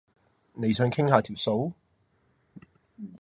[0.53, 1.73] 你想傾下條數？